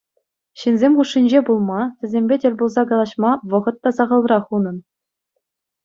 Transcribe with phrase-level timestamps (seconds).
[0.61, 4.77] Ҫынсем хушшинче пулма, вӗсемпе тӗл пулса калаҫма вӑхӑт та сахалрах унӑн.